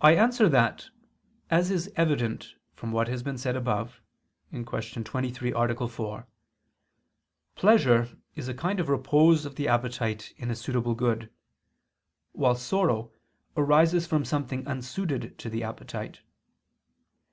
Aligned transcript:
I 0.00 0.16
answer 0.16 0.48
that, 0.48 0.88
As 1.50 1.70
is 1.70 1.88
evident 1.94 2.56
from 2.74 2.90
what 2.90 3.06
has 3.06 3.22
been 3.22 3.38
said 3.38 3.54
above 3.54 4.00
(Q. 4.50 4.64
23, 4.64 5.52
A. 5.52 5.88
4), 5.88 6.26
pleasure 7.54 8.08
is 8.34 8.48
a 8.48 8.54
kind 8.54 8.80
of 8.80 8.88
repose 8.88 9.44
of 9.46 9.54
the 9.54 9.68
appetite 9.68 10.34
in 10.36 10.50
a 10.50 10.56
suitable 10.56 10.96
good; 10.96 11.30
while 12.32 12.56
sorrow 12.56 13.12
arises 13.56 14.04
from 14.08 14.24
something 14.24 14.66
unsuited 14.66 15.38
to 15.38 15.48
the 15.48 15.62
appetite. 15.62 16.22